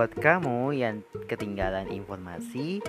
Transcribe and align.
Buat 0.00 0.16
kamu 0.16 0.80
yang 0.80 1.04
ketinggalan 1.28 1.92
informasi 1.92 2.80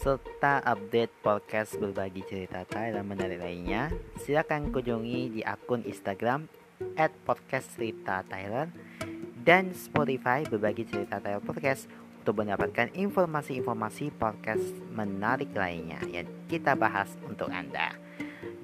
serta 0.00 0.64
update 0.64 1.12
podcast 1.20 1.76
berbagi 1.76 2.24
cerita 2.24 2.64
Thailand 2.64 3.04
menarik 3.04 3.36
lainnya, 3.36 3.92
silakan 4.16 4.72
kunjungi 4.72 5.28
di 5.28 5.44
akun 5.44 5.84
Instagram 5.84 6.48
at 6.96 7.12
podcast 7.28 7.68
cerita 7.76 8.24
Thailand 8.32 8.72
dan 9.44 9.76
Spotify 9.76 10.40
berbagi 10.48 10.88
cerita 10.88 11.20
Thailand 11.20 11.44
podcast 11.44 11.84
untuk 12.24 12.40
mendapatkan 12.40 12.96
informasi-informasi 12.96 14.16
podcast 14.16 14.72
menarik 14.88 15.52
lainnya 15.52 16.00
yang 16.08 16.24
kita 16.48 16.72
bahas 16.72 17.12
untuk 17.28 17.52
Anda. 17.52 18.07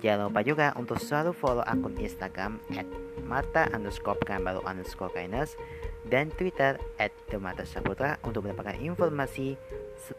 Jangan 0.05 0.29
lupa 0.29 0.45
juga 0.45 0.69
untuk 0.77 1.01
selalu 1.01 1.33
follow 1.33 1.65
akun 1.65 1.97
Instagram 1.97 2.61
at 2.77 2.85
mata 3.25 3.73
underscore 3.73 4.21
baru 4.21 4.61
underscore 4.69 5.09
kindness 5.17 5.57
dan 6.13 6.29
Twitter 6.37 6.77
at 7.01 7.09
Demata 7.33 7.65
Saputra 7.65 8.21
untuk 8.21 8.45
mendapatkan 8.45 8.77
informasi 8.85 9.57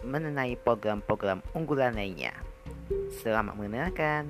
mengenai 0.02 0.58
program-program 0.58 1.46
unggulan 1.54 1.94
lainnya. 1.94 2.34
Selamat 3.14 3.54
mendengarkan. 3.62 4.26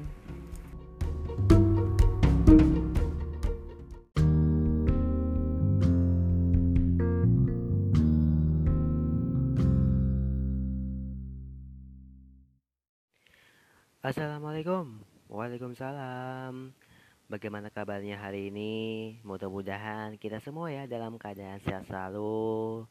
Assalamualaikum 14.04 15.15
Waalaikumsalam 15.26 16.70
Bagaimana 17.26 17.74
kabarnya 17.74 18.22
hari 18.22 18.54
ini? 18.54 18.74
Mudah-mudahan 19.26 20.22
kita 20.22 20.38
semua 20.38 20.70
ya 20.70 20.86
dalam 20.86 21.18
keadaan 21.18 21.58
sehat 21.66 21.90
selalu. 21.90 22.86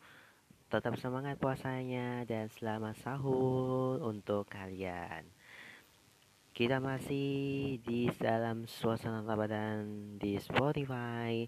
Tetap 0.66 0.98
semangat 0.98 1.38
puasanya 1.38 2.26
dan 2.26 2.50
selamat 2.50 2.98
sahur 2.98 4.02
untuk 4.02 4.50
kalian. 4.50 5.22
Kita 6.50 6.82
masih 6.82 7.78
di 7.86 8.10
dalam 8.18 8.66
suasana 8.66 9.22
Ramadan 9.22 10.18
di 10.18 10.34
Spotify 10.42 11.46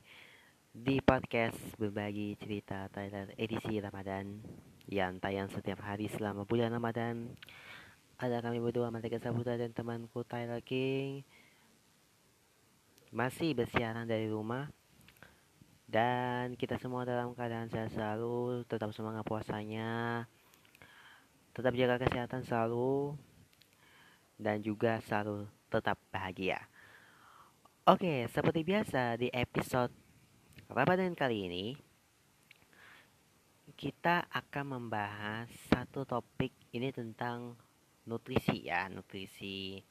di 0.71 1.03
podcast 1.03 1.59
berbagi 1.83 2.39
cerita 2.39 2.87
Thailand 2.95 3.35
edisi 3.35 3.83
Ramadan 3.83 4.39
yang 4.87 5.19
tayang 5.19 5.51
setiap 5.51 5.83
hari 5.83 6.07
selama 6.07 6.47
bulan 6.47 6.71
Ramadan. 6.71 7.35
Ada 8.17 8.41
kami 8.41 8.65
berdua 8.65 8.89
Manteka 8.89 9.21
Saputra 9.21 9.61
dan 9.61 9.77
temanku 9.77 10.25
Tyler 10.25 10.65
King. 10.65 11.21
Masih 13.13 13.53
bersiaran 13.53 14.09
dari 14.09 14.33
rumah. 14.33 14.73
Dan 15.85 16.57
kita 16.57 16.81
semua 16.81 17.05
dalam 17.05 17.37
keadaan 17.37 17.69
sehat 17.69 17.93
selalu 17.93 18.65
tetap 18.65 18.89
semangat 18.97 19.21
puasanya. 19.21 20.25
Tetap 21.53 21.77
jaga 21.77 22.01
kesehatan 22.01 22.41
selalu. 22.49 23.21
Dan 24.41 24.65
juga 24.65 24.97
selalu 25.05 25.45
tetap 25.69 26.01
bahagia. 26.09 26.65
Oke 27.85 28.25
seperti 28.33 28.65
biasa 28.65 29.21
di 29.21 29.29
episode 29.29 29.93
Ramadan 30.73 31.13
kali 31.13 31.47
ini 31.47 31.67
kita 33.77 34.25
akan 34.33 34.65
membahas 34.81 35.47
satu 35.69 36.09
topik 36.09 36.51
ini 36.73 36.91
tentang 36.91 37.55
nutrisi 38.07 38.71
ya 38.71 38.89
nutrisi 38.89 39.83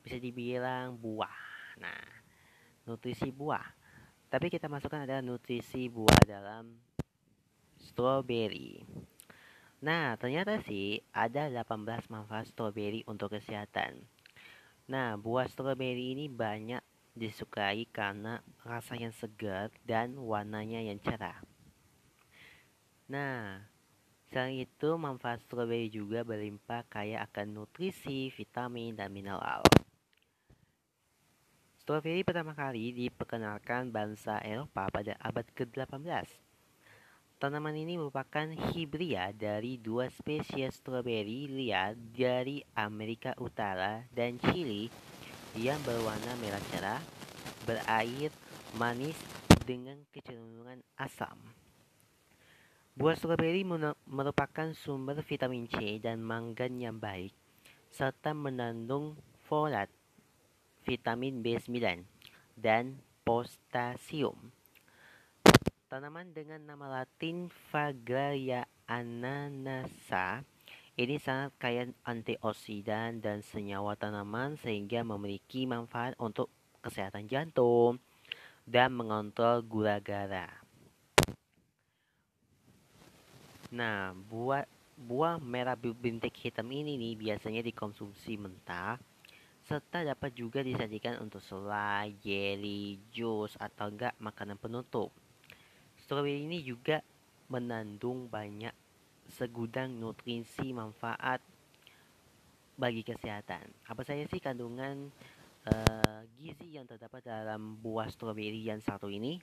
bisa 0.00 0.16
dibilang 0.16 0.96
buah 0.96 1.48
Nah, 1.78 2.02
nutrisi 2.90 3.30
buah. 3.30 3.62
Tapi 4.28 4.50
kita 4.52 4.66
masukkan 4.68 5.06
ada 5.06 5.22
nutrisi 5.22 5.86
buah 5.88 6.20
dalam 6.26 6.74
strawberry. 7.78 8.82
Nah, 9.78 10.18
ternyata 10.18 10.58
sih 10.66 10.98
ada 11.14 11.46
18 11.46 12.10
manfaat 12.10 12.50
strawberry 12.50 13.06
untuk 13.06 13.38
kesehatan. 13.38 14.02
Nah, 14.90 15.14
buah 15.14 15.46
strawberry 15.46 16.18
ini 16.18 16.26
banyak 16.26 16.82
disukai 17.14 17.86
karena 17.88 18.42
rasa 18.62 18.98
yang 18.98 19.14
segar 19.14 19.70
dan 19.86 20.18
warnanya 20.18 20.82
yang 20.82 20.98
cerah. 20.98 21.38
Nah, 23.06 23.64
selain 24.28 24.64
itu 24.64 24.94
manfaat 25.00 25.40
strawberry 25.44 25.88
juga 25.88 26.24
berlimpah 26.24 26.84
kaya 26.88 27.24
akan 27.24 27.62
nutrisi, 27.62 28.28
vitamin, 28.32 28.96
dan 28.96 29.08
mineral. 29.12 29.64
Strawberry 31.80 32.20
pertama 32.20 32.52
kali 32.52 32.92
diperkenalkan 32.92 33.88
bangsa 33.88 34.44
Eropa 34.44 34.92
pada 34.92 35.16
abad 35.24 35.48
ke-18. 35.56 36.28
Tanaman 37.38 37.72
ini 37.78 37.96
merupakan 37.96 38.50
hibria 38.74 39.30
dari 39.30 39.78
dua 39.78 40.10
spesies 40.10 40.74
strawberry 40.74 41.48
liar 41.48 41.94
dari 41.96 42.60
Amerika 42.74 43.32
Utara 43.38 44.04
dan 44.10 44.36
Chili 44.42 44.90
yang 45.56 45.78
berwarna 45.86 46.34
merah 46.42 46.60
cerah, 46.74 47.00
berair, 47.62 48.34
manis, 48.74 49.16
dengan 49.64 50.00
kecenderungan 50.12 50.80
asam. 50.96 51.36
Buah 52.98 53.14
strawberry 53.14 53.62
merupakan 54.10 54.74
sumber 54.74 55.22
vitamin 55.22 55.70
C 55.70 56.02
dan 56.02 56.18
mangan 56.18 56.82
yang 56.82 56.98
baik, 56.98 57.30
serta 57.94 58.34
mengandung 58.34 59.14
folat 59.46 59.86
vitamin 60.82 61.38
B9 61.38 61.78
dan 62.58 62.98
postasium. 63.22 64.50
Tanaman 65.86 66.34
dengan 66.34 66.58
nama 66.66 66.90
latin 66.90 67.46
Fagraria 67.70 68.66
ananasa 68.90 70.42
ini 70.98 71.22
sangat 71.22 71.54
kaya 71.54 71.86
antioksidan 72.02 73.22
dan 73.22 73.46
senyawa 73.46 73.94
tanaman 73.94 74.58
sehingga 74.58 75.06
memiliki 75.06 75.70
manfaat 75.70 76.18
untuk 76.18 76.50
kesehatan 76.82 77.30
jantung 77.30 78.02
dan 78.66 78.90
mengontrol 78.90 79.62
gula 79.62 80.02
darah. 80.02 80.67
Nah, 83.68 84.16
buah 84.16 84.64
buah 84.98 85.38
merah 85.38 85.78
bintik 85.78 86.34
hitam 86.40 86.66
ini 86.74 86.98
nih 86.98 87.14
biasanya 87.14 87.62
dikonsumsi 87.62 88.34
mentah 88.34 88.98
serta 89.68 90.00
dapat 90.00 90.32
juga 90.32 90.64
disajikan 90.64 91.20
untuk 91.20 91.44
selai, 91.44 92.16
jelly, 92.24 92.96
jus, 93.12 93.52
atau 93.60 93.92
enggak 93.92 94.16
makanan 94.16 94.56
penutup. 94.56 95.12
Strawberry 96.00 96.48
ini 96.48 96.64
juga 96.64 97.04
mengandung 97.52 98.32
banyak 98.32 98.72
segudang 99.28 99.92
nutrisi 99.92 100.72
manfaat 100.72 101.44
bagi 102.80 103.04
kesehatan. 103.04 103.68
Apa 103.84 104.08
saja 104.08 104.24
sih 104.32 104.40
kandungan 104.40 105.12
uh, 105.68 106.20
gizi 106.40 106.80
yang 106.80 106.88
terdapat 106.88 107.28
dalam 107.28 107.76
buah 107.76 108.08
strawberry 108.08 108.64
yang 108.64 108.80
satu 108.80 109.12
ini? 109.12 109.36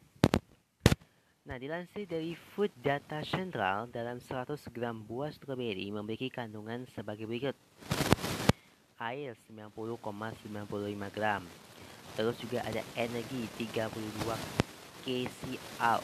Nah, 1.46 1.62
dilansir 1.62 2.10
dari 2.10 2.34
Food 2.34 2.74
Data 2.82 3.22
Central, 3.22 3.86
dalam 3.94 4.18
100 4.18 4.66
gram 4.74 5.06
buah 5.06 5.30
strawberry 5.30 5.94
memiliki 5.94 6.26
kandungan 6.26 6.90
sebagai 6.98 7.30
berikut 7.30 7.54
air 8.98 9.38
90,95 9.54 10.10
gram. 11.14 11.46
Terus 12.18 12.34
juga 12.42 12.66
ada 12.66 12.82
energi 12.98 13.46
32 13.62 13.78
kcal, 15.06 16.02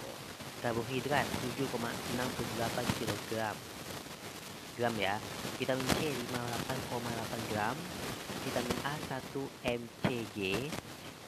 karbohidrat 0.61 1.25
7,68 1.57 3.01
kg. 3.01 3.57
Gram 4.77 4.93
ya. 5.01 5.17
Vitamin 5.57 5.89
C 5.97 6.13
58,8 6.69 7.49
gram, 7.49 7.73
vitamin 8.45 8.77
A 8.85 8.93
1 9.09 9.25
mcg, 9.65 10.37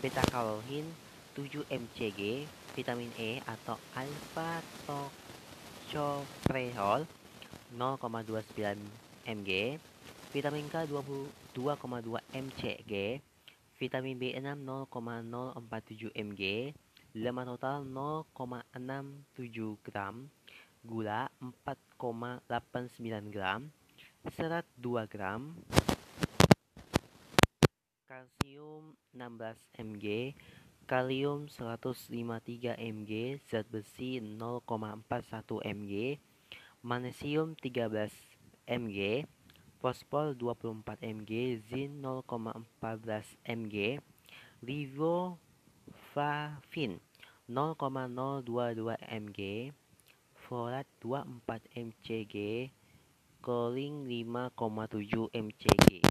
beta 0.05 0.21
karotin 0.29 0.85
7 1.33 1.65
mcg, 1.65 2.45
vitamin 2.77 3.09
E 3.17 3.41
atau 3.49 3.73
alpha 3.97 4.61
tocopherol 5.89 7.09
0,29 7.73 8.77
mg, 9.25 9.49
vitamin 10.29 10.69
K 10.69 10.85
22,2 10.85 11.57
mcg, 12.37 13.17
vitamin 13.81 14.15
B6 14.21 14.45
0,047 14.61 16.13
mg, 16.13 16.69
lemak 17.17 17.49
total 17.49 17.81
0,67 17.81 19.81
gram, 19.81 20.29
gula 20.85 21.33
4,89 21.65 23.33
gram, 23.33 23.73
serat 24.37 24.69
2 24.77 25.09
gram, 25.09 25.57
kalsium 28.05 28.93
16 29.17 29.81
mg, 29.81 30.37
kalium 30.83 31.47
153 31.47 32.75
mg, 32.75 33.11
zat 33.49 33.65
besi 33.71 34.19
0,41 34.19 35.63
mg, 35.63 36.19
magnesium 36.83 37.55
13 37.55 38.11
mg, 38.67 39.23
fosfor 39.79 40.35
24 40.35 40.99
mg, 40.99 41.31
zin 41.71 42.03
0,14 42.03 43.39
mg, 43.47 43.75
riboflavin 44.67 45.39
0,022 47.47 48.95
mg, 49.23 49.39
folat 50.43 50.87
24 50.99 51.63
mcg, 51.87 52.35
choline 53.43 54.03
5,7 54.07 55.31
mcg. 55.31 56.03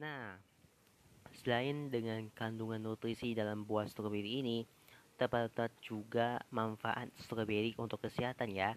Nah, 0.00 0.40
selain 1.42 1.90
dengan 1.90 2.30
kandungan 2.32 2.78
nutrisi 2.78 3.34
dalam 3.34 3.66
buah 3.66 3.90
stroberi 3.90 4.38
ini, 4.40 4.64
terdapat 5.18 5.74
juga 5.82 6.38
manfaat 6.54 7.10
stroberi 7.18 7.74
untuk 7.78 8.00
kesehatan 8.02 8.54
ya. 8.54 8.74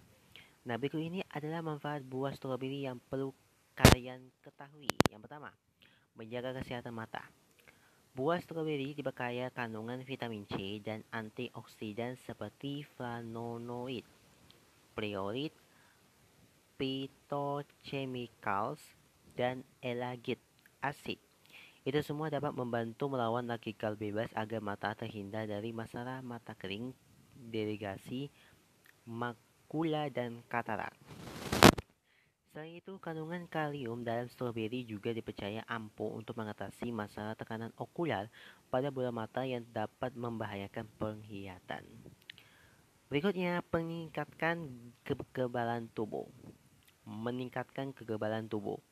Nah, 0.66 0.74
berikut 0.74 0.98
ini 0.98 1.22
adalah 1.30 1.62
manfaat 1.62 2.02
buah 2.02 2.34
stroberi 2.34 2.90
yang 2.90 2.98
perlu 2.98 3.30
kalian 3.78 4.18
ketahui. 4.42 4.90
Yang 5.10 5.30
pertama, 5.30 5.54
menjaga 6.18 6.58
kesehatan 6.58 6.90
mata. 6.90 7.22
Buah 8.16 8.40
stroberi 8.40 8.96
diberkaya 8.96 9.52
kandungan 9.52 10.00
vitamin 10.02 10.46
C 10.48 10.80
dan 10.80 11.04
antioksidan 11.12 12.16
seperti 12.24 12.80
flavonoid, 12.96 14.08
priorid, 14.96 15.52
phytochemicals, 16.80 18.80
dan 19.36 19.60
elagit 19.84 20.40
acid. 20.80 21.20
Itu 21.86 22.02
semua 22.02 22.26
dapat 22.26 22.50
membantu 22.50 23.06
melawan 23.06 23.46
radikal 23.46 23.94
bebas 23.94 24.26
agar 24.34 24.58
mata 24.58 24.90
terhindar 24.98 25.46
dari 25.46 25.70
masalah 25.70 26.18
mata 26.18 26.50
kering, 26.58 26.90
delegasi, 27.38 28.26
makula, 29.06 30.10
dan 30.10 30.42
katarak. 30.50 30.90
Selain 32.50 32.82
itu, 32.82 32.98
kandungan 32.98 33.46
kalium 33.46 34.02
dalam 34.02 34.26
stroberi 34.26 34.82
juga 34.82 35.14
dipercaya 35.14 35.62
ampuh 35.70 36.10
untuk 36.10 36.34
mengatasi 36.34 36.90
masalah 36.90 37.38
tekanan 37.38 37.70
okular 37.78 38.26
pada 38.66 38.90
bola 38.90 39.14
mata 39.14 39.46
yang 39.46 39.62
dapat 39.70 40.10
membahayakan 40.18 40.90
penglihatan. 40.98 41.86
Berikutnya, 43.06 43.62
meningkatkan 43.70 44.66
kekebalan 45.06 45.86
tubuh. 45.94 46.26
Meningkatkan 47.06 47.94
kekebalan 47.94 48.50
tubuh. 48.50 48.82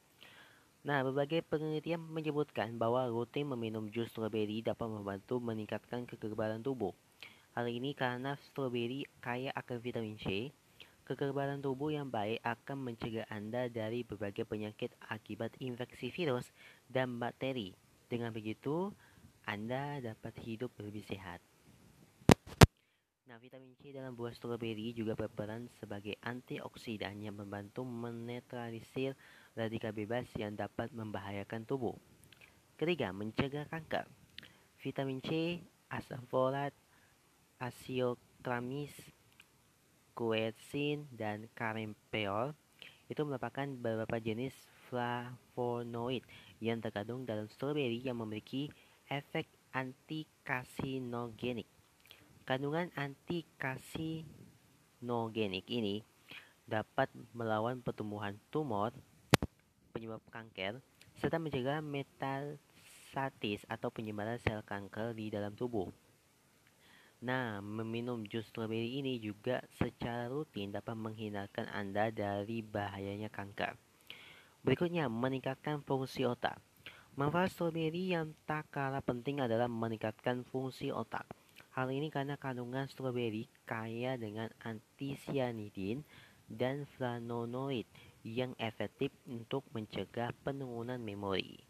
Nah, 0.85 1.01
berbagai 1.01 1.41
penelitian 1.49 1.97
menyebutkan 1.97 2.77
bahwa 2.77 3.09
rutin 3.09 3.49
meminum 3.49 3.89
jus 3.89 4.13
stroberi 4.13 4.61
dapat 4.61 4.85
membantu 4.85 5.41
meningkatkan 5.41 6.05
kekebalan 6.05 6.61
tubuh. 6.61 6.93
Hal 7.57 7.73
ini 7.73 7.97
karena 7.97 8.37
stroberi 8.37 9.09
kaya 9.25 9.49
akan 9.57 9.81
vitamin 9.81 10.21
C, 10.21 10.53
Kekebalan 11.05 11.61
tubuh 11.61 11.93
yang 11.93 12.09
baik 12.09 12.41
akan 12.41 12.81
mencegah 12.81 13.29
Anda 13.29 13.69
dari 13.69 14.09
berbagai 14.09 14.49
penyakit 14.49 14.97
akibat 15.05 15.53
infeksi 15.61 16.09
virus 16.09 16.49
dan 16.89 17.21
bakteri. 17.21 17.77
Dengan 18.09 18.33
begitu, 18.33 18.89
Anda 19.45 20.01
dapat 20.01 20.33
hidup 20.41 20.73
lebih 20.81 21.05
sehat. 21.05 21.45
Nah, 23.29 23.37
vitamin 23.37 23.77
C 23.77 23.93
dalam 23.93 24.17
buah 24.17 24.33
stroberi 24.33 24.97
juga 24.97 25.13
berperan 25.13 25.69
sebagai 25.77 26.17
antioksidan 26.25 27.21
yang 27.21 27.37
membantu 27.37 27.85
menetralisir 27.85 29.13
radikal 29.55 29.95
bebas 29.95 30.27
yang 30.35 30.59
dapat 30.59 30.91
membahayakan 30.91 31.63
tubuh. 31.67 31.95
Ketiga, 32.75 33.15
mencegah 33.15 33.71
kanker. 33.71 34.07
Vitamin 34.83 35.23
C, 35.23 35.63
asam 35.89 36.27
folat, 36.27 36.75
asioklamis, 37.63 38.93
quercetin, 40.13 41.07
dan 41.15 41.47
karimpeol 41.55 42.53
itu 43.07 43.23
merupakan 43.23 43.67
beberapa 43.79 44.19
jenis 44.19 44.53
flavonoid 44.91 46.27
yang 46.59 46.83
terkandung 46.83 47.23
dalam 47.23 47.47
stroberi 47.49 48.03
yang 48.03 48.19
memiliki 48.21 48.69
efek 49.09 49.49
antikasinogenik. 49.75 51.67
Kandungan 52.45 52.91
antikasinogenik 52.97 55.67
ini 55.69 56.05
dapat 56.65 57.11
melawan 57.37 57.85
pertumbuhan 57.85 58.41
tumor, 58.49 58.97
penyebab 59.95 60.19
kanker, 60.35 60.83
serta 61.23 61.39
mencegah 61.39 61.79
metastasis 61.79 63.63
atau 63.71 63.95
penyebaran 63.95 64.43
sel 64.43 64.59
kanker 64.67 65.15
di 65.15 65.31
dalam 65.31 65.55
tubuh. 65.55 65.87
Nah, 67.23 67.63
meminum 67.63 68.27
jus 68.27 68.51
stroberi 68.51 68.99
ini 68.99 69.23
juga 69.23 69.63
secara 69.79 70.27
rutin 70.27 70.75
dapat 70.75 70.99
menghindarkan 70.99 71.71
Anda 71.71 72.11
dari 72.11 72.61
bahayanya 72.61 73.31
kanker. 73.31 73.79
Berikutnya, 74.67 75.07
meningkatkan 75.07 75.87
fungsi 75.87 76.27
otak. 76.27 76.59
Manfaat 77.15 77.55
stroberi 77.55 78.11
yang 78.11 78.35
tak 78.43 78.67
kalah 78.75 79.01
penting 79.01 79.39
adalah 79.39 79.71
meningkatkan 79.71 80.43
fungsi 80.43 80.91
otak. 80.91 81.25
Hal 81.79 81.95
ini 81.95 82.11
karena 82.11 82.35
kandungan 82.35 82.91
stroberi 82.91 83.47
kaya 83.63 84.19
dengan 84.19 84.51
antisianidin 84.59 86.03
dan 86.51 86.85
flavonoid 86.99 87.87
yang 88.25 88.57
efektif 88.57 89.13
untuk 89.29 89.63
mencegah 89.77 90.33
penurunan 90.41 90.97
memori. 90.97 91.61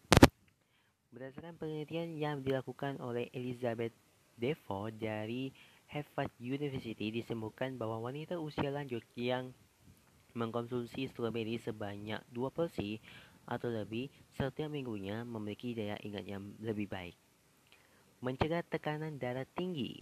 Berdasarkan 1.11 1.59
penelitian 1.59 2.15
yang 2.15 2.37
dilakukan 2.47 3.03
oleh 3.03 3.27
Elizabeth 3.35 3.95
Defoe 4.39 4.95
dari 4.95 5.51
Harvard 5.91 6.31
University 6.39 7.11
disebutkan 7.11 7.79
bahwa 7.79 8.11
wanita 8.11 8.39
usia 8.39 8.71
lanjut 8.71 9.03
yang 9.15 9.51
mengkonsumsi 10.35 11.07
stroberi 11.11 11.59
sebanyak 11.63 12.19
dua 12.35 12.51
porsi 12.51 12.99
atau 13.47 13.71
lebih 13.71 14.11
setiap 14.35 14.71
minggunya 14.73 15.23
memiliki 15.23 15.77
daya 15.77 15.95
ingat 16.03 16.25
yang 16.27 16.43
lebih 16.59 16.91
baik. 16.91 17.15
Mencegah 18.25 18.65
tekanan 18.67 19.21
darah 19.21 19.47
tinggi. 19.55 20.01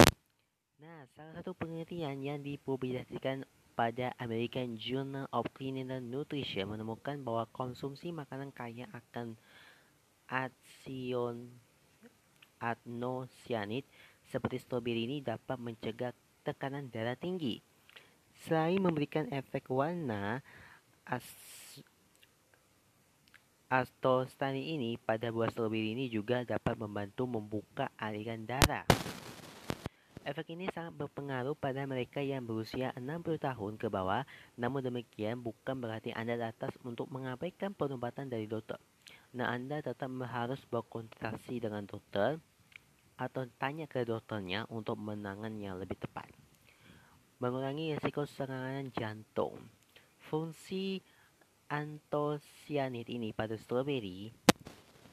Nah, 0.80 1.04
salah 1.12 1.36
satu 1.36 1.52
penelitian 1.52 2.22
yang 2.22 2.38
dipublikasikan 2.40 3.44
pada 3.72 4.12
American 4.20 4.76
Journal 4.76 5.26
of 5.32 5.48
Clinical 5.56 5.98
Nutrition 5.98 6.70
menemukan 6.70 7.18
bahwa 7.24 7.48
konsumsi 7.50 8.12
makanan 8.12 8.52
kaya 8.52 8.86
akan 8.92 9.34
atsion 10.28 11.48
atnosianid 12.62 13.82
seperti 14.30 14.62
stroberi 14.62 15.04
ini 15.04 15.18
dapat 15.20 15.58
mencegah 15.58 16.14
tekanan 16.46 16.88
darah 16.88 17.18
tinggi. 17.18 17.58
Selain 18.46 18.78
memberikan 18.78 19.26
efek 19.30 19.68
warna, 19.68 20.40
as 21.02 21.26
astostani 23.72 24.76
ini 24.76 25.00
pada 25.00 25.32
buah 25.32 25.48
stroberi 25.48 25.96
ini 25.96 26.12
juga 26.12 26.44
dapat 26.44 26.76
membantu 26.76 27.24
membuka 27.24 27.88
aliran 27.96 28.44
darah. 28.44 28.84
Efek 30.22 30.54
ini 30.54 30.70
sangat 30.70 30.94
berpengaruh 30.94 31.58
pada 31.58 31.82
mereka 31.82 32.22
yang 32.22 32.46
berusia 32.46 32.94
60 32.94 33.42
tahun 33.42 33.74
ke 33.74 33.90
bawah, 33.90 34.22
namun 34.54 34.78
demikian 34.78 35.42
bukan 35.42 35.74
berarti 35.82 36.14
Anda 36.14 36.38
lantas 36.38 36.70
untuk 36.86 37.10
mengabaikan 37.10 37.74
pengobatan 37.74 38.30
dari 38.30 38.46
dokter. 38.46 38.78
Nah, 39.34 39.50
Anda 39.50 39.82
tetap 39.82 40.06
harus 40.30 40.62
berkonsultasi 40.70 41.66
dengan 41.66 41.90
dokter 41.90 42.38
atau 43.18 43.50
tanya 43.58 43.90
ke 43.90 44.06
dokternya 44.06 44.70
untuk 44.70 44.94
menangan 44.94 45.58
yang 45.58 45.82
lebih 45.82 45.98
tepat. 45.98 46.30
Mengurangi 47.42 47.98
risiko 47.98 48.22
serangan 48.22 48.94
jantung. 48.94 49.58
Fungsi 50.30 51.02
antosianid 51.66 53.10
ini 53.10 53.34
pada 53.34 53.58
stroberi 53.58 54.30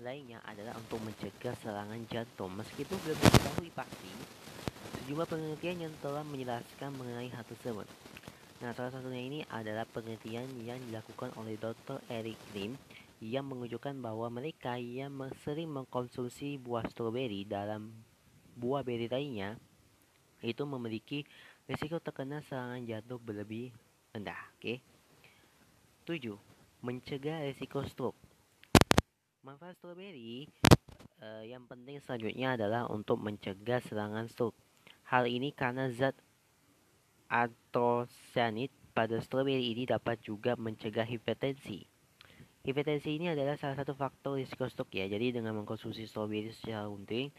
lainnya 0.05 0.37
adalah 0.45 0.77
untuk 0.77 1.01
mencegah 1.01 1.57
serangan 1.65 2.05
jantung. 2.05 2.53
Meskipun 2.61 2.97
belum 3.03 3.17
diketahui 3.19 3.73
pasti, 3.73 4.13
sejumlah 5.09 5.25
penelitian 5.25 5.89
yang 5.89 5.93
telah 6.05 6.21
menjelaskan 6.21 6.93
mengenai 6.93 7.33
hal 7.33 7.41
tersebut. 7.41 7.89
Nah, 8.61 8.77
salah 8.77 8.93
satunya 8.93 9.25
ini 9.25 9.39
adalah 9.49 9.81
penelitian 9.89 10.45
yang 10.61 10.77
dilakukan 10.85 11.33
oleh 11.33 11.57
Dr. 11.57 11.97
Eric 12.13 12.37
Lim 12.53 12.77
yang 13.17 13.49
menunjukkan 13.49 13.97
bahwa 14.05 14.29
mereka 14.29 14.77
yang 14.77 15.17
sering 15.41 15.73
mengkonsumsi 15.73 16.61
buah 16.61 16.85
stroberi 16.93 17.41
dalam 17.41 17.89
buah 18.53 18.85
beri 18.85 19.09
lainnya 19.09 19.57
itu 20.45 20.61
memiliki 20.69 21.25
risiko 21.65 21.97
terkena 21.97 22.45
serangan 22.45 22.85
jantung 22.85 23.17
berlebih 23.25 23.73
rendah. 24.13 24.37
Oke. 24.61 24.77
Okay? 26.05 26.21
7. 26.21 26.37
Mencegah 26.85 27.49
risiko 27.49 27.81
stroke. 27.81 28.19
Manfaat 29.41 29.73
stroberi 29.81 30.45
uh, 31.25 31.41
yang 31.49 31.65
penting 31.65 31.97
selanjutnya 31.97 32.61
adalah 32.61 32.85
untuk 32.93 33.17
mencegah 33.17 33.81
serangan 33.81 34.29
stroke. 34.29 34.58
Hal 35.09 35.25
ini 35.25 35.49
karena 35.49 35.89
zat 35.89 36.13
antosianid 37.33 38.69
pada 38.93 39.17
stroberi 39.17 39.73
ini 39.73 39.89
dapat 39.89 40.21
juga 40.21 40.53
mencegah 40.53 41.05
hipertensi. 41.05 41.81
Hipertensi 42.61 43.17
ini 43.17 43.33
adalah 43.33 43.57
salah 43.57 43.73
satu 43.73 43.97
faktor 43.97 44.37
risiko 44.37 44.69
stroke 44.69 44.93
ya. 44.93 45.09
Jadi 45.09 45.41
dengan 45.41 45.57
mengkonsumsi 45.57 46.05
stroberi 46.05 46.53
secara 46.53 46.85
rutin, 46.85 47.33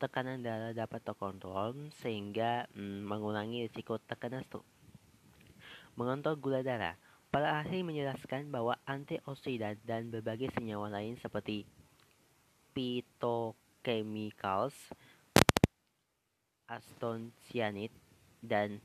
tekanan 0.00 0.40
darah 0.40 0.72
dapat 0.72 1.04
terkontrol 1.04 1.92
sehingga 2.00 2.64
mm, 2.72 3.04
mengurangi 3.04 3.68
risiko 3.68 4.00
tekanan 4.00 4.40
stroke. 4.48 4.64
Mengontrol 6.00 6.40
gula 6.40 6.64
darah. 6.64 6.96
Para 7.28 7.60
ahli 7.60 7.84
menjelaskan 7.84 8.48
bahwa 8.48 8.80
antioksidan 8.88 9.76
dan 9.84 10.08
berbagai 10.08 10.56
senyawa 10.56 10.88
lain 10.88 11.20
seperti 11.20 11.68
phytochemicals, 12.72 14.72
astonscianid, 16.70 17.90
dan 18.38 18.78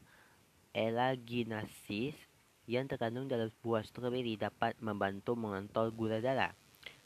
elaginasis 0.74 2.18
yang 2.66 2.90
terkandung 2.90 3.30
dalam 3.30 3.54
buah 3.62 3.86
stroberi 3.86 4.36
dapat 4.36 4.74
membantu 4.82 5.38
mengontrol 5.38 5.94
gula 5.94 6.18
darah. 6.18 6.52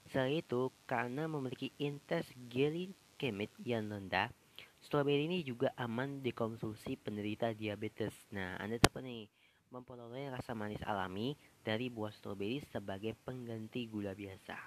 Selain 0.09 0.39
itu, 0.39 0.71
karena 0.88 1.27
memiliki 1.27 1.69
indeks 1.77 2.31
glikemik 2.50 3.51
yang 3.62 3.91
rendah, 3.91 4.31
stroberi 4.79 5.27
ini 5.27 5.43
juga 5.43 5.69
aman 5.75 6.24
dikonsumsi 6.24 6.98
penderita 6.98 7.51
diabetes. 7.53 8.15
Nah, 8.31 8.57
Anda 8.57 8.81
dapat 8.81 9.03
nih 9.05 9.27
memperoleh 9.69 10.33
rasa 10.33 10.57
manis 10.57 10.81
alami 10.81 11.38
dari 11.62 11.93
buah 11.93 12.09
stroberi 12.09 12.63
sebagai 12.74 13.13
pengganti 13.21 13.86
gula 13.86 14.17
biasa. 14.17 14.65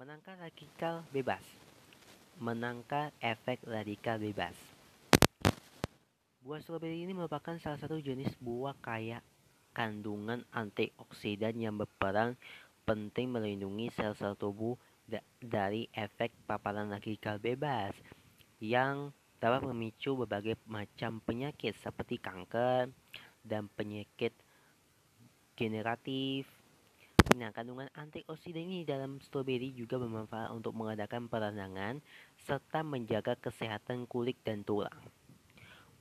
Menangkal 0.00 0.40
radikal 0.40 1.04
bebas. 1.12 1.73
Menangkal 2.42 3.14
efek 3.22 3.62
radikal 3.62 4.18
bebas. 4.18 4.58
Buah 6.42 6.58
stroberi 6.58 7.06
ini 7.06 7.14
merupakan 7.14 7.54
salah 7.62 7.78
satu 7.78 8.02
jenis 8.02 8.34
buah 8.42 8.74
kaya 8.82 9.22
kandungan 9.70 10.42
antioksidan 10.50 11.54
yang 11.56 11.78
berperan 11.78 12.34
penting 12.82 13.30
melindungi 13.30 13.88
sel-sel 13.94 14.34
tubuh 14.34 14.74
da 15.06 15.22
dari 15.38 15.86
efek 15.94 16.34
paparan 16.44 16.90
radikal 16.90 17.38
bebas 17.38 17.94
yang 18.58 19.14
dapat 19.38 19.64
memicu 19.70 20.18
berbagai 20.18 20.58
macam 20.66 21.22
penyakit 21.22 21.78
seperti 21.78 22.18
kanker 22.18 22.90
dan 23.46 23.70
penyakit 23.78 24.34
generatif. 25.54 26.63
Nah, 27.32 27.50
kandungan 27.56 27.88
antioksidan 27.96 28.60
ini 28.60 28.84
dalam 28.84 29.16
stroberi 29.24 29.72
juga 29.72 29.96
bermanfaat 29.96 30.52
untuk 30.52 30.76
mengadakan 30.76 31.24
peradangan 31.32 32.04
serta 32.44 32.84
menjaga 32.84 33.32
kesehatan 33.40 34.04
kulit 34.04 34.36
dan 34.44 34.60
tulang 34.60 35.00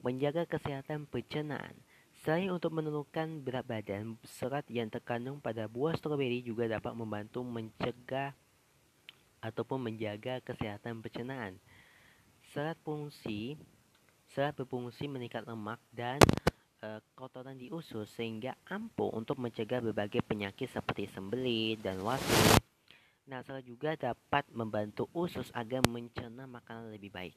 menjaga 0.04 0.44
kesehatan 0.44 1.08
pencernaan. 1.08 1.74
Selain 2.22 2.52
untuk 2.52 2.76
menurunkan 2.76 3.40
berat 3.40 3.64
badan, 3.64 4.20
serat 4.28 4.68
yang 4.68 4.92
terkandung 4.92 5.40
pada 5.40 5.68
buah 5.72 5.96
stroberi 5.96 6.44
juga 6.44 6.68
dapat 6.68 6.92
membantu 6.92 7.40
mencegah 7.42 8.36
ataupun 9.40 9.80
menjaga 9.92 10.44
kesehatan 10.44 11.00
pencernaan. 11.00 11.56
Serat 12.52 12.76
fungsi 12.84 13.56
serat 14.32 14.56
berfungsi 14.56 15.08
meningkat 15.08 15.44
lemak 15.48 15.80
dan 15.92 16.20
kotoran 17.16 17.56
di 17.56 17.72
usus 17.72 18.12
sehingga 18.12 18.56
ampuh 18.68 19.16
untuk 19.16 19.40
mencegah 19.40 19.80
berbagai 19.80 20.20
penyakit 20.24 20.70
seperti 20.70 21.08
sembelit 21.12 21.80
dan 21.80 22.04
wasir. 22.04 22.60
Serat 23.24 23.64
juga 23.64 23.96
dapat 23.96 24.44
membantu 24.52 25.08
usus 25.16 25.48
agar 25.56 25.80
mencerna 25.88 26.44
makanan 26.44 26.92
lebih 26.92 27.10
baik 27.10 27.36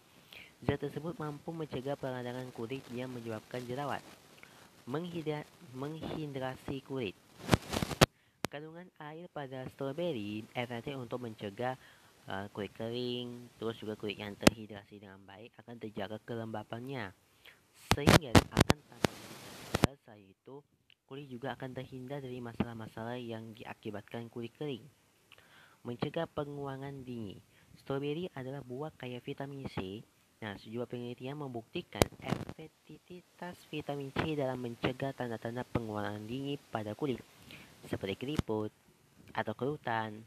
zat 0.67 0.83
tersebut 0.83 1.15
mampu 1.15 1.55
mencegah 1.55 1.95
peradangan 1.95 2.51
kulit 2.51 2.83
yang 2.91 3.15
menyebabkan 3.15 3.63
jerawat, 3.71 4.03
menghidrasi 5.79 6.83
kulit. 6.83 7.15
Kandungan 8.51 8.91
air 8.99 9.31
pada 9.31 9.63
stroberi 9.79 10.43
efektif 10.59 10.99
untuk 10.99 11.23
mencegah 11.23 11.79
uh, 12.31 12.47
kulit 12.53 12.75
kering, 12.75 13.51
terus 13.59 13.79
juga 13.79 13.99
kulit 13.99 14.19
yang 14.19 14.35
terhidrasi 14.39 15.03
dengan 15.03 15.19
baik 15.27 15.55
akan 15.63 15.75
terjaga 15.79 16.19
kelembapannya, 16.23 17.11
sehingga 17.95 18.31
akan 18.35 18.79
tanpa 18.87 20.15
itu 20.17 20.63
kulit 21.11 21.27
juga 21.27 21.59
akan 21.59 21.75
terhindar 21.75 22.23
dari 22.23 22.39
masalah-masalah 22.39 23.19
yang 23.19 23.51
diakibatkan 23.55 24.31
kulit 24.31 24.55
kering. 24.55 24.83
Mencegah 25.83 26.27
penguangan 26.31 27.03
dingin. 27.07 27.39
Stroberi 27.79 28.27
adalah 28.35 28.63
buah 28.63 28.91
kaya 28.95 29.23
vitamin 29.23 29.67
C. 29.71 30.03
Nah, 30.43 30.55
sejumlah 30.59 30.87
penelitian 30.87 31.39
membuktikan 31.39 32.03
efektivitas 32.23 33.57
vitamin 33.71 34.11
C 34.15 34.35
dalam 34.39 34.59
mencegah 34.59 35.15
tanda-tanda 35.15 35.63
pengulangan 35.67 36.23
dingin 36.27 36.59
pada 36.71 36.95
kulit, 36.95 37.23
seperti 37.87 38.15
keriput 38.19 38.71
atau 39.35 39.55
kerutan. 39.55 40.23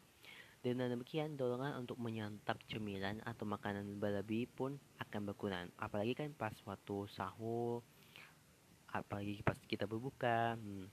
Dengan 0.61 0.89
demikian, 0.89 1.37
dorongan 1.37 1.77
untuk 1.77 2.01
menyantap 2.01 2.57
cemilan 2.65 3.21
atau 3.21 3.45
makanan 3.45 4.01
berlebih 4.01 4.49
pun 4.49 4.81
akan 4.97 5.21
berkurang. 5.29 5.69
Apalagi 5.77 6.17
kan 6.17 6.33
pas 6.33 6.53
waktu 6.65 7.05
sahur, 7.13 7.85
apalagi 8.89 9.45
pas 9.45 9.57
kita 9.69 9.85
berbuka. 9.85 10.57
Hmm. 10.57 10.89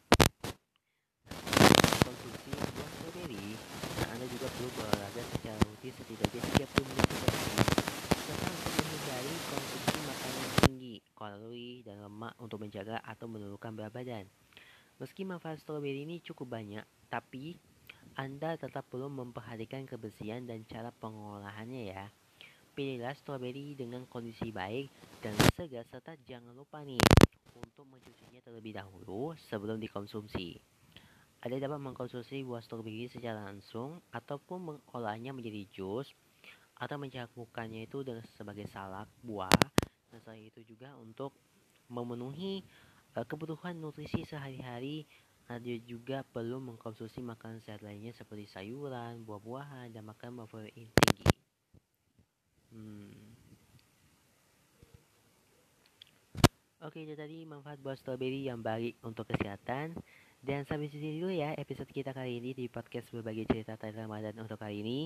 Konsumsi 2.05 2.53
buah 2.53 2.93
nah 3.33 3.94
Anda 4.25 4.41
juga 4.41 4.49
perlu 4.57 4.71
berolahraga 4.73 5.23
secara 5.37 5.59
rutin 5.69 5.93
setidaknya 6.01 6.41
30 6.65 6.89
menit 6.89 7.07
setiap 7.13 7.35
hari. 7.45 7.65
Serta 8.25 8.49
untuk 8.57 8.73
menghindari 8.81 9.35
konsumsi 9.53 9.97
makanan 10.01 10.49
tinggi, 10.65 10.95
kalori, 11.13 11.73
dan 11.85 11.97
lemak 12.01 12.33
untuk 12.41 12.57
menjaga 12.65 13.05
atau 13.05 13.29
menurunkan 13.29 13.77
berat 13.77 13.93
badan. 13.93 14.25
Meski 14.97 15.29
manfaat 15.29 15.61
stroberi 15.61 16.09
ini 16.09 16.25
cukup 16.25 16.57
banyak, 16.57 16.81
tapi 17.13 17.61
anda 18.17 18.57
tetap 18.57 18.89
perlu 18.89 19.13
memperhatikan 19.13 19.85
kebersihan 19.85 20.41
dan 20.49 20.65
cara 20.65 20.89
pengolahannya 20.89 21.93
ya. 21.93 22.09
Pilihlah 22.73 23.13
stroberi 23.21 23.77
dengan 23.77 24.09
kondisi 24.09 24.49
baik 24.49 24.89
dan 25.21 25.37
segar 25.53 25.85
serta 25.93 26.17
jangan 26.25 26.57
lupa 26.57 26.81
nih 26.81 27.05
untuk 27.61 27.85
mencucinya 27.93 28.41
terlebih 28.41 28.73
dahulu 28.73 29.37
sebelum 29.37 29.77
dikonsumsi. 29.77 30.74
Anda 31.45 31.61
dapat 31.61 31.77
mengkonsumsi 31.77 32.41
buah 32.41 32.65
stroberi 32.65 33.05
secara 33.13 33.45
langsung 33.45 34.01
ataupun 34.17 34.65
mengolahnya 34.65 35.37
menjadi 35.37 35.69
jus 35.77 36.09
atau 36.73 36.97
mencampurkannya 36.97 37.85
itu 37.85 38.01
dengan 38.01 38.25
sebagai 38.33 38.65
salad 38.73 39.05
buah. 39.21 39.53
Dan 40.09 40.25
selain 40.25 40.49
itu 40.49 40.65
juga 40.65 40.97
untuk 40.97 41.37
memenuhi 41.93 42.65
uh, 43.13 43.29
kebutuhan 43.29 43.77
nutrisi 43.77 44.25
sehari-hari 44.25 45.05
ada 45.45 45.75
juga 45.85 46.25
perlu 46.25 46.65
mengkonsumsi 46.65 47.21
makanan 47.21 47.61
sehat 47.61 47.85
lainnya 47.85 48.17
seperti 48.17 48.49
sayuran, 48.49 49.29
buah-buahan, 49.29 49.93
dan 49.93 50.01
makanan 50.01 50.49
berprotein 50.49 50.89
tinggi. 50.89 51.29
Hmm. 52.73 53.13
Oke, 56.81 57.05
itu 57.05 57.13
tadi 57.13 57.45
manfaat 57.45 57.77
buah 57.85 58.01
stroberi 58.01 58.49
yang 58.49 58.65
baik 58.65 58.97
untuk 59.05 59.29
kesehatan. 59.29 59.93
Dan 60.45 60.69
sampai 60.69 60.93
sini 60.93 61.17
dulu 61.17 61.33
ya 61.33 61.57
episode 61.57 61.89
kita 61.89 62.13
kali 62.13 62.37
ini 62.37 62.53
di 62.53 62.69
podcast 62.69 63.09
berbagi 63.09 63.49
cerita 63.49 63.81
tentang 63.81 64.05
Ramadan 64.05 64.37
untuk 64.45 64.61
kali 64.61 64.85
ini. 64.85 65.01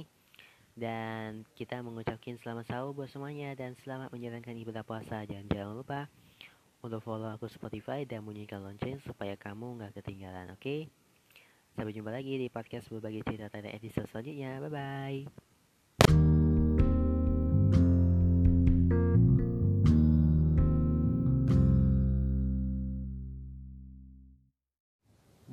Dan 0.75 1.47
kita 1.55 1.79
mengucapkan 1.79 2.35
selamat 2.43 2.67
sahur 2.67 2.91
buat 2.91 3.07
semuanya 3.07 3.55
dan 3.55 3.79
selamat 3.87 4.11
menjalankan 4.11 4.59
ibadah 4.59 4.83
puasa. 4.83 5.23
Dan 5.31 5.47
jangan 5.47 5.79
lupa 5.79 6.11
untuk 6.83 7.07
follow 7.07 7.31
aku 7.31 7.47
Spotify 7.47 8.03
dan 8.03 8.27
bunyikan 8.27 8.67
lonceng 8.67 8.99
supaya 9.07 9.39
kamu 9.39 9.79
nggak 9.79 10.03
ketinggalan, 10.03 10.51
oke? 10.51 10.59
Okay? 10.59 10.91
Sampai 11.79 11.95
jumpa 11.95 12.11
lagi 12.11 12.35
di 12.35 12.51
podcast 12.51 12.91
berbagi 12.91 13.23
cerita 13.23 13.47
pada 13.47 13.71
episode 13.71 14.11
selanjutnya. 14.11 14.59
Bye-bye. 14.59 15.58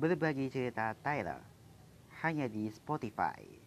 Berbagi 0.06 0.46
cerita 0.46 0.94
Tyler 1.02 1.42
hanya 2.22 2.46
di 2.46 2.70
Spotify. 2.70 3.65